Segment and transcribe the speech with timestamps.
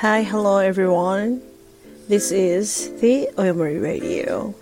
[0.00, 1.42] Hi, hello everyone.
[2.08, 4.54] This is the およもり Radio.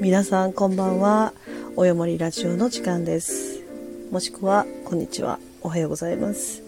[0.00, 1.34] 皆さんこんばんは。
[1.76, 3.62] およもりラジオの時間です。
[4.10, 5.38] もしくは、こんにちは。
[5.60, 6.62] おはようございます。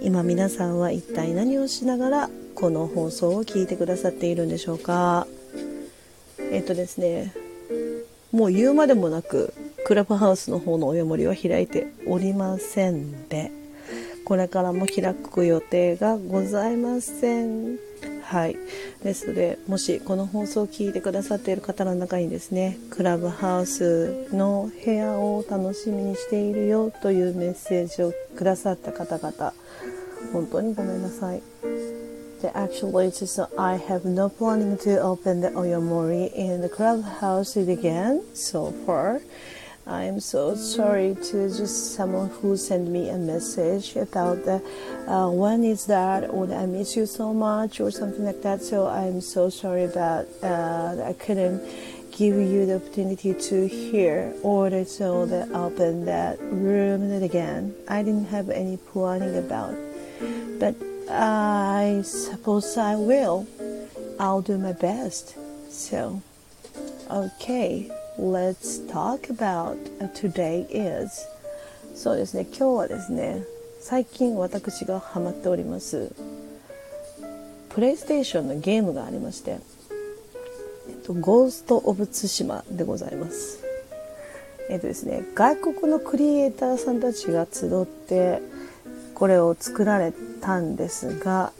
[0.00, 5.28] 今皆さんは一体何をしながらこの放送を聞いてくださっているんでしょうか
[6.50, 7.32] えっとですね、
[8.32, 9.54] もう言うまでもなく、
[9.86, 13.52] クラブハウスの方のおよもりは開いておりませんで、
[14.28, 17.78] これからも開く予定がございません。
[18.22, 18.58] はい。
[19.02, 29.54] ですので、もしこの放送を聞いてくださっている方の中にですね、クラブハウスの部屋を楽しみにしているよというメッセージをくださった方々、
[30.34, 31.40] 本当にごめんなさい。
[32.42, 38.20] The actual it's just I have no planning to open the Oyomori in the clubhouse again
[38.34, 39.22] so far.
[39.88, 44.62] I'm so sorry to just someone who sent me a message about the
[45.10, 48.60] uh, when is that or I miss you so much or something like that.
[48.60, 51.62] So I'm so sorry about uh, I couldn't
[52.12, 54.68] give you the opportunity to hear or
[55.24, 57.74] that open that room again.
[57.88, 59.74] I didn't have any planning about,
[60.60, 60.74] but
[61.08, 63.46] I suppose I will.
[64.20, 65.34] I'll do my best.
[65.70, 66.20] So,
[67.10, 67.90] okay.
[68.18, 69.76] Let's talk about
[70.12, 71.24] today is
[71.94, 72.46] そうですね。
[72.50, 73.44] 今日はですね
[73.80, 76.10] 最近私がハマっております
[77.68, 83.60] プレイステーションのゲームがありまして、えっと、ゴースト・オブ・ツシマでございます。
[84.68, 88.42] えっとですね外国のクリエイターさんたちが集って
[89.14, 91.52] これを作られたんですが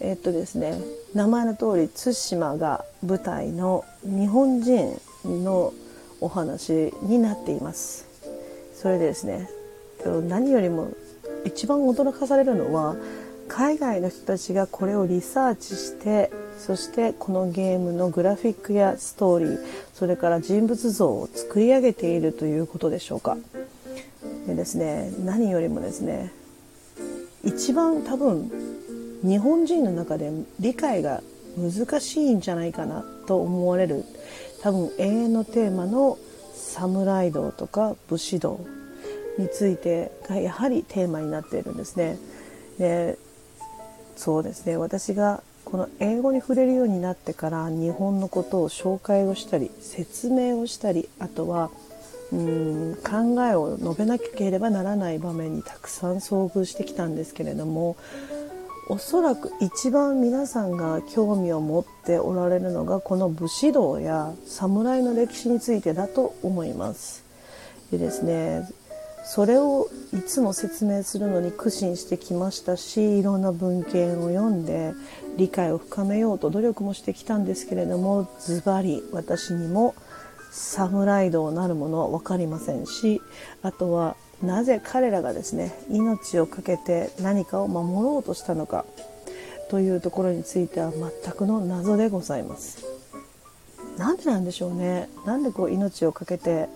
[0.00, 0.76] えっとですね
[1.14, 5.72] 名前の通り対馬が舞台の日本人の
[6.24, 8.06] お話になっています。
[8.74, 9.48] それでですね
[10.28, 10.88] 何よりも
[11.44, 12.96] 一番驚かされるのは
[13.48, 19.58] 海外の人たちがこれをリサーチしてそしてこのゲームのグラフィックやストーリー
[19.92, 23.36] それから人物像を作り上げているということでしょうか。
[24.46, 26.32] でですね何よりもですね
[27.42, 28.50] 一番多分
[29.22, 31.22] 日本人の中で理解が
[31.56, 34.04] 難しいんじゃないかなと思われる
[34.64, 36.16] 多分永遠のテーマの
[36.54, 38.64] 侍道とか武士道
[39.36, 42.16] についてがやはりテーマになっているんですね。
[42.78, 43.18] で
[44.16, 51.70] そうですね私がこの英語に触れるようになってから日本のことを紹介をしたり説明をしたりあとは
[52.32, 57.96] うん考えを述べなければならない場面にたくさん遭遇してきたんですけれども
[58.88, 67.24] おそらく一番皆さんが興味を持っておられるのがこの武士道や侍の歴史についてだと思います。
[67.90, 68.68] でですね
[69.24, 74.92] それをいつも説明するのに苦心してきましたしいろんな文献を読んで
[75.38, 79.94] 理解を深めようと努力もしてきたんですけれどもズバリ私にも
[80.50, 83.22] 侍道なるものは分かりませんし
[83.62, 88.84] あとはなぜ彼らがですね命を懸けて何かを守ろうとしたのか
[89.70, 92.84] というところについては全くの謎でございます。
[93.96, 95.08] なんでなんでしょうね。
[95.24, 96.68] なんでこう命を懸けて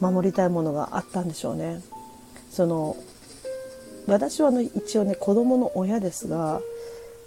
[0.00, 1.80] 守りたいものがあったんでしょうね。
[2.50, 2.96] その
[4.06, 6.60] 私はの一応ね子供の親ですが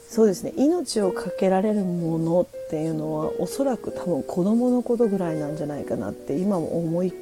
[0.09, 7.13] そうですね命を懸けられるものっていうのはおそらく多分子供のことぐらいなんじゃないかなって今も思い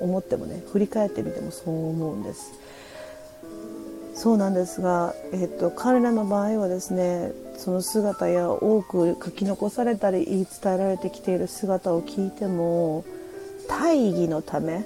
[0.00, 2.52] 思ってもね振り返ってみてもそう思うんです
[4.14, 13.04] そうなんですが、えっと、彼らの場合はですねその姿や多く書き残されたり言い伝えられてきている姿を聞いても
[13.68, 14.84] 大義のため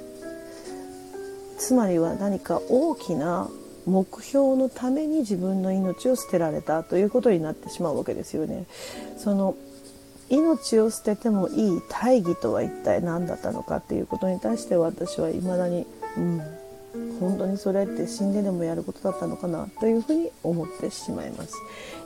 [1.58, 3.48] つまりは何か大きな
[3.86, 8.66] 目標のために自分の命を捨てられたということになってしまうわけですよね。
[9.16, 9.56] その
[10.30, 16.42] 命を捨ててもいい大義とは一体何だったのかっていうことに対して私は未だに、うん、
[17.20, 21.54] 本当にそれって死んででもやることだったのかなというふうに思ってしまいます。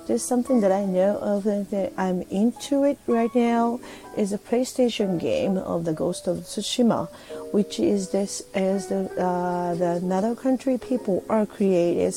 [0.07, 3.79] Just something that I know of that I'm into it right now
[4.17, 7.09] is a PlayStation game of the Ghost of Tsushima,
[7.53, 12.15] which is this as the uh, the another country people are created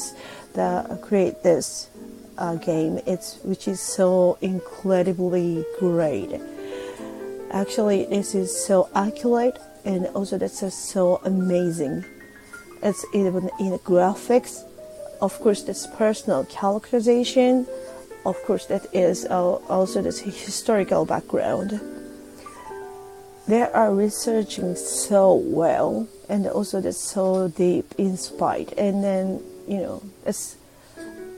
[0.54, 1.90] the create this
[2.38, 3.00] uh, game.
[3.06, 6.40] It's which is so incredibly great.
[7.52, 12.06] Actually, this is so accurate and also that's so amazing.
[12.82, 14.64] It's even in graphics.
[15.22, 17.68] Of course, this personal characterization.
[18.26, 21.80] Of course, that is also this historical background.
[23.48, 30.02] They are researching so well and also that's so deep inspired and then you know
[30.26, 30.56] it's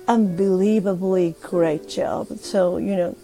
[0.07, 2.27] unbelievably great job.
[2.39, 3.15] So, you know,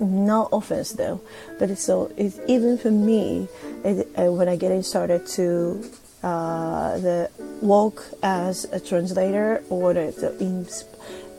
[0.00, 1.20] no offense though,
[1.58, 3.48] but so it's, even for me,
[3.84, 5.84] it, uh, when I getting started to
[6.22, 7.30] uh, the
[7.62, 10.66] work as a translator or the, the in,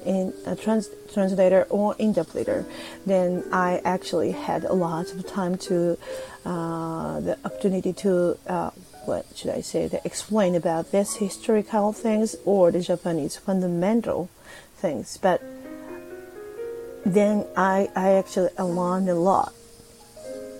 [0.05, 2.65] in a trans, translator or interpreter,
[3.05, 5.97] then I actually had a lot of time to
[6.45, 8.71] uh, the opportunity to uh,
[9.09, 14.29] what should I say to explain about this historical things or the Japanese fundamental
[14.75, 15.41] things, but
[17.03, 19.53] then I, I actually learned a lot.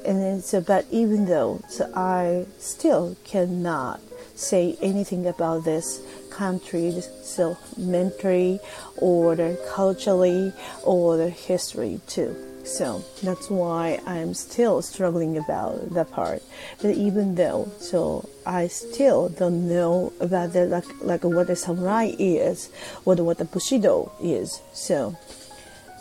[0.04, 4.02] And then so, but even though so I still cannot
[4.34, 6.02] say anything about this
[6.32, 8.60] country, so mentally
[8.98, 10.54] or the culturally
[10.84, 12.49] or the history too.
[12.70, 16.44] So that's why I'm still struggling about that part.
[16.82, 22.14] But even though, so I still don't know about the like like what the samurai
[22.20, 22.70] is,
[23.06, 24.62] or what the bushido is.
[24.72, 25.18] So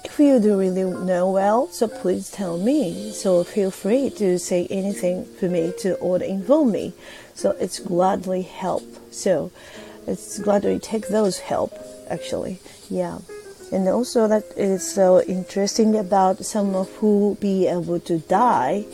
[0.04, 3.12] if you do really know well, so please tell me.
[3.12, 6.92] So feel free to say anything for me to or involve me.
[7.34, 8.84] So it's gladly help.
[9.10, 9.50] So
[10.06, 11.72] it's gladly take those help
[12.10, 12.60] actually.
[12.90, 13.18] Yeah.
[13.70, 18.86] And also that is so interesting about some of who be able to die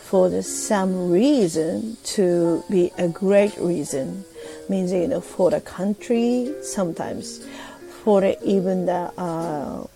[0.00, 4.24] for the some reason to be a great reason.
[4.68, 7.46] Means you know for the country sometimes.
[8.02, 9.86] For the, even the uh,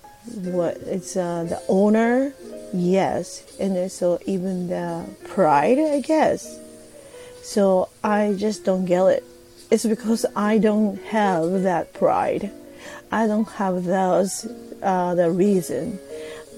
[0.54, 2.32] what it's uh, the owner
[2.72, 3.42] yes.
[3.58, 6.58] And also even the pride i guess.
[7.42, 9.24] So i just don't get it.
[9.72, 12.52] It's because i don't have that pride
[13.10, 14.46] i don't have those
[14.82, 15.98] uh, the reason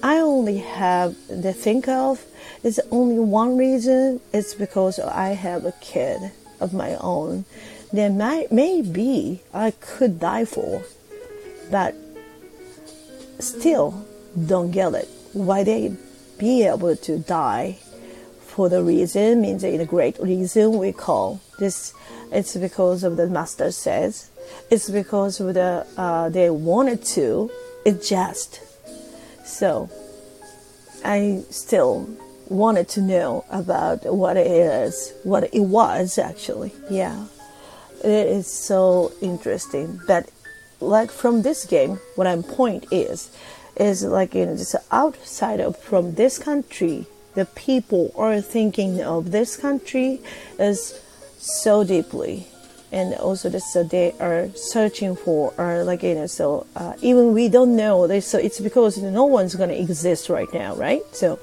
[0.03, 2.25] i only have the think of
[2.63, 7.45] it's only one reason it's because i have a kid of my own
[7.93, 10.83] there might maybe i could die for
[11.71, 11.95] but
[13.43, 14.07] still
[14.47, 15.09] don't get it.
[15.33, 15.97] Why they
[16.39, 17.79] be able to die
[18.47, 21.95] for the reason means a great reason we call this.
[22.31, 24.31] It's because of the master says.
[24.71, 27.51] It's because the uh, they wanted to.
[27.85, 28.61] It just
[29.45, 29.91] so.
[31.05, 32.09] I still
[32.49, 36.73] wanted to know about what it is, what it was actually.
[36.91, 37.27] Yeah,
[38.05, 40.01] it is so interesting.
[40.07, 40.31] But
[40.81, 43.31] like from this game, what I'm point is,
[43.77, 49.31] is like you know just outside of from this country, the people are thinking of
[49.31, 50.21] this country
[50.59, 51.01] is
[51.39, 52.47] so deeply,
[52.93, 57.33] and also this uh, they are searching for or like you know so uh, even
[57.33, 61.03] we don't know this, so it's because no one's gonna exist right now, right?
[61.13, 61.41] So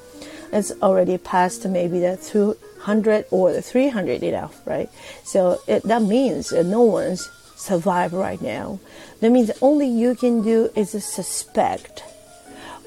[0.53, 4.89] it's already past maybe the 200 or the 300 enough, right?
[5.23, 8.79] So it, that means no one's survive right now.
[9.19, 12.03] That means only you can do is suspect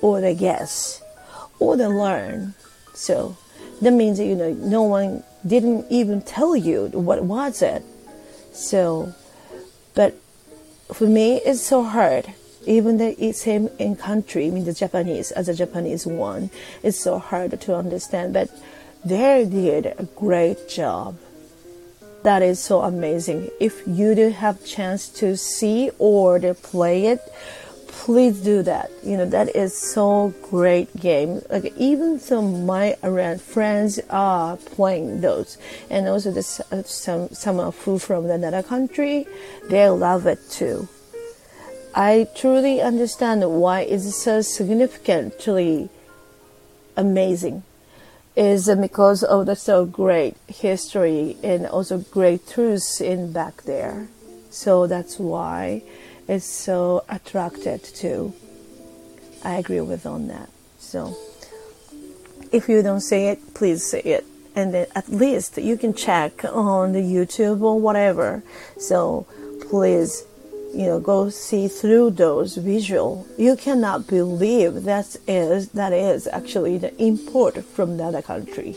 [0.00, 1.02] or the guess
[1.58, 2.54] or the learn.
[2.94, 3.36] So
[3.80, 7.82] that means you know no one didn't even tell you what was it.
[8.52, 9.14] So,
[9.94, 10.14] but
[10.92, 12.34] for me it's so hard.
[12.64, 16.50] Even the same in country, I mean the Japanese as a Japanese one,
[16.82, 18.34] it's so hard to understand.
[18.34, 18.50] But
[19.04, 21.18] they did a great job
[22.22, 23.50] that is so amazing.
[23.58, 27.20] If you do have chance to see or to play it,
[27.92, 28.90] please do that.
[29.04, 31.42] You know that is so great game.
[31.48, 35.58] Like even some my around friends are playing those,
[35.90, 39.26] and also the, uh, some some of who from another country,
[39.68, 40.88] they love it too.
[41.94, 45.90] I truly understand why it's so significantly
[46.96, 47.62] amazing
[48.34, 54.08] is because of the so great history and also great truths in back there.
[54.48, 55.82] So that's why
[56.28, 58.32] it's so attracted to.
[59.44, 60.48] I agree with on that.
[60.78, 61.16] So
[62.52, 64.24] if you don't say it, please say it.
[64.54, 68.42] And then at least you can check on the YouTube or whatever.
[68.78, 69.26] So
[69.70, 70.24] please
[70.74, 76.78] you know go see through those visual you cannot believe that is that is actually
[76.78, 78.76] the import from another country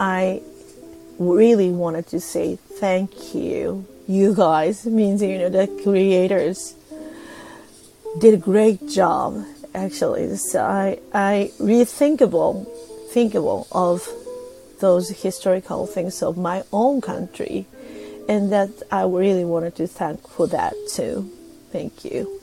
[0.00, 0.40] i
[1.18, 6.74] really wanted to say thank you you guys means you know the creators
[8.20, 9.44] did a great job
[9.74, 12.66] actually so i i rethinkable
[13.10, 14.08] thinkable of
[14.80, 17.66] those historical things of my own country
[18.28, 21.30] and that I really wanted to thank for that too.
[21.70, 22.40] Thank you.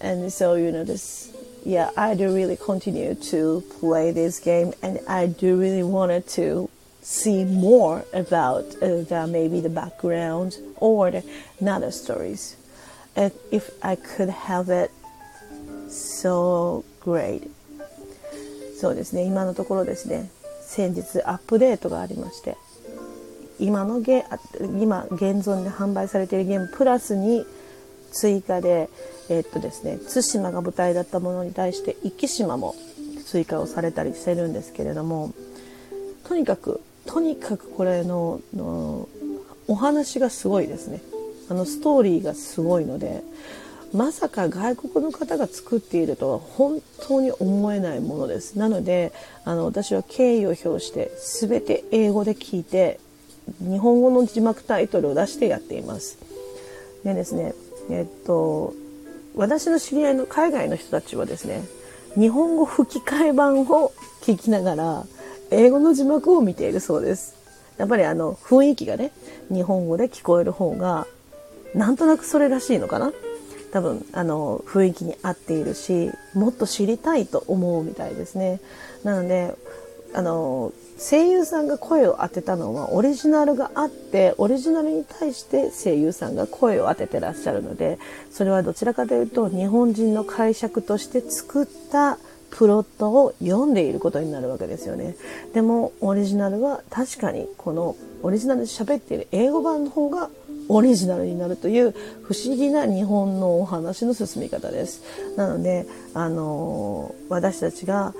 [0.00, 4.98] And so you know this, yeah, I do really continue to play this game, and
[5.08, 6.68] I do really wanted to
[7.02, 11.22] see more about uh, the, maybe the background or the
[11.60, 12.56] another stories.
[13.50, 14.90] if I could have it
[15.88, 17.50] so great.
[18.80, 19.24] そうですね。
[19.24, 20.30] 今のところですね。
[20.62, 22.56] 先日アップデートがありまして。
[23.60, 24.24] 今のゲ
[24.80, 27.44] 今現存で販売されているゲームプラスに
[28.10, 28.88] 追加で
[29.28, 32.74] え、っとですね対馬が舞台だったものに対して壱岐島も
[33.24, 35.32] 追加をされたりしてるんですけれども。
[36.24, 39.08] とにかくとにかくこれのの
[39.68, 41.00] お話がすごいですね。
[41.48, 43.22] あのストーリーがすごいので
[43.92, 48.58] まさか外国の方が作っているとは本当に思えないものです。
[48.58, 49.12] なので
[49.44, 53.00] あの私は敬意を表して全て英語で聞いて
[53.60, 56.18] 日本語の字幕タイトルを出してやっています。
[57.04, 57.54] でですね
[57.90, 58.74] えっと
[59.34, 61.62] 私の知り合いの海外の人たちはですね
[62.14, 63.92] 日本語吹き替え版を
[64.22, 65.06] 聞きながら
[65.52, 67.36] 英語の字幕を見ているそうです。
[67.78, 69.12] やっぱりあの雰囲気がね
[69.50, 71.06] 日本語で聞こえる方が
[71.74, 73.12] なんとなくそれらしいのかな？
[73.72, 78.60] 多分あの雰囲気に合っているしもっと知りたいと思うみたいですね。
[79.04, 79.54] なので
[80.14, 87.98] あの声優さんが声を当てたのはオリジナルがあってオリジナルに対して声優さんが声を当ててらっしゃるので
[88.30, 92.18] それはどちらかというと日本人の解釈として作った
[92.52, 95.16] プロットを読んでいることになるわけですよね
[95.54, 100.30] でもオリジナルは確かにこのオリジナルで喋っている英語版の方が
[100.68, 101.92] オリジナルになるという
[102.22, 105.02] 不思議な日本のお話の進み方です。
[105.36, 108.14] なので、あの私たちが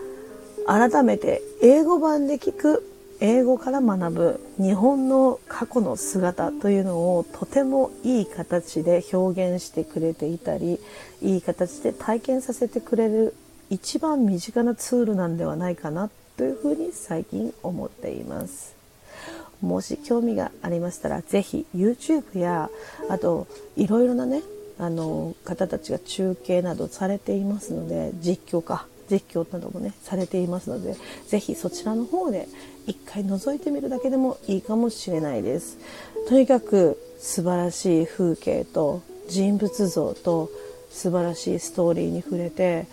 [0.66, 2.86] 改めて英語版で聞く
[3.20, 10.80] 英語から学ぶ日本の過去の姿というのをとてもいい形で表現してくれていたり
[11.20, 13.36] いい形で体験させてくれる
[13.70, 18.74] 一番身近なツールなんではないかなというふうに最近思っています。
[19.60, 22.68] もし興味がありましたら、ぜひ YouTube や、
[23.08, 24.42] あと、いろいろなね、
[24.78, 30.96] あの、方たちが中継などされていますので、実況か、実況などもね、されていますので、
[31.28, 32.48] ぜひそちらの方で
[32.86, 35.78] 一回覗いてみるだけでもいいかもしれないです。
[36.28, 40.50] とにかく素晴らしい風景と人物像と
[40.90, 42.86] 素晴らしいストーリーに触れて、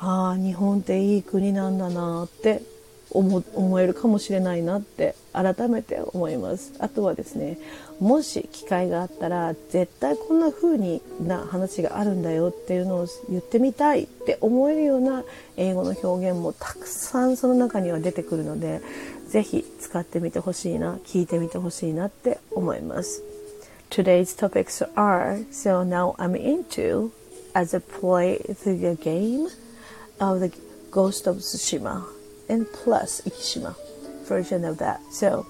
[0.00, 2.62] ああ、日本っていい国なんだなって
[3.10, 6.72] 思思えるかもしれないなって改めて思います。
[6.78, 7.58] あとはですね
[7.98, 15.24] もし機会があったら絶対こんな風にな話があるんだよっていうのを言ってみたいって思えるような
[15.56, 18.80] 英語の表現もたくさんその中には出てくるので
[19.28, 23.22] ぜひ使ってみてほしいな聞いてみてほしいなって思います。
[23.90, 27.10] Today's topics are so now I'm into
[27.54, 29.48] as I play through the game
[30.20, 30.52] of the
[30.90, 32.04] Ghost of Tsushima
[32.48, 33.74] and plus Ikishima
[34.26, 35.00] version of that.
[35.12, 35.46] So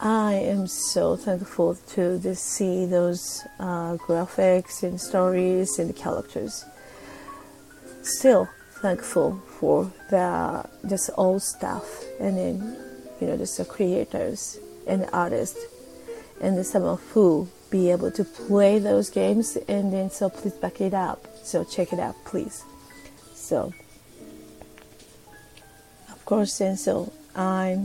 [0.00, 6.64] I am so thankful to just see those uh, graphics and stories and characters.
[8.02, 8.48] Still
[8.80, 12.76] thankful for the just all staff and then
[13.20, 15.62] you know just the creators and artists
[16.40, 20.54] and the some of who be able to play those games and then so please
[20.54, 21.26] back it up.
[21.44, 22.64] So check it out please.
[23.50, 23.74] So
[26.12, 27.80] of course, and so I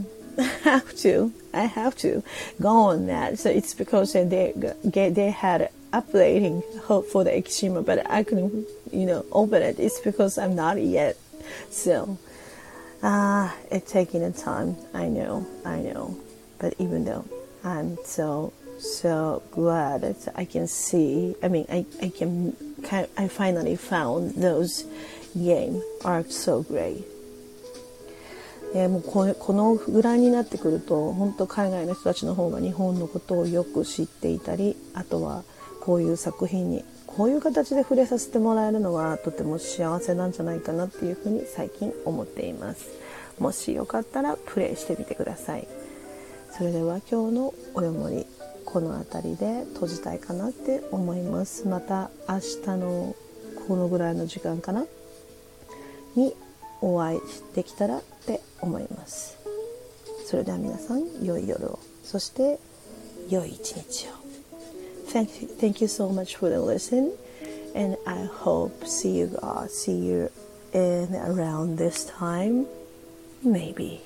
[0.61, 2.21] have to, I have to
[2.61, 3.39] go on that.
[3.39, 4.53] So it's because they
[4.93, 9.79] they had updating hope for the Ikishima, but I couldn't, you know, open it.
[9.79, 11.17] It's because I'm not yet.
[11.71, 12.19] So,
[13.01, 14.77] uh, it's taking a time.
[14.93, 16.15] I know, I know.
[16.59, 17.25] But even though
[17.63, 21.35] I'm so so glad that I can see.
[21.41, 22.55] I mean, I I can
[23.17, 24.85] I finally found those
[25.35, 27.03] game are so great.
[28.73, 35.43] え、もうここのぐらいになってくると本当海外の人たちの方が日本のことをよく知っていたりあとは
[35.79, 42.89] こういう作品にこういう形で触れさせてもらえるのはとても幸せなんじゃないかなっていうふうに最近思っています。
[43.39, 45.67] もしよかったらプレイしてみてください。
[46.51, 48.25] それでは今日のおよもり
[48.65, 51.65] この辺りで閉じたいかなって思います。
[51.67, 53.15] また明日の
[53.67, 54.85] このぐらいの時間かな？
[56.16, 56.34] に
[56.80, 57.20] お会い
[57.54, 59.38] できたらって思います
[60.26, 62.58] それでは皆さん良い夜をそして
[63.28, 64.10] 良い一日を
[65.12, 67.12] thank you, thank you so much for the listen
[67.74, 70.30] and I hope see you guys see you
[70.72, 72.66] in around this time
[73.44, 74.00] maybe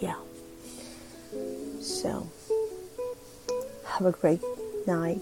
[0.00, 0.16] yeah
[1.80, 2.26] so
[3.84, 4.42] have a great
[4.86, 5.20] night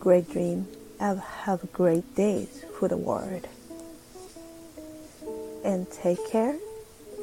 [0.00, 0.66] great dream
[1.00, 2.46] have, have a great day
[2.78, 3.46] for the world
[5.63, 6.57] and take care.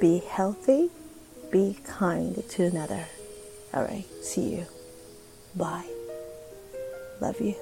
[0.01, 0.91] Be healthy.
[1.51, 3.07] Be kind to another.
[3.73, 4.07] All right.
[4.23, 4.67] See you.
[5.55, 5.89] Bye.
[7.21, 7.55] Love you.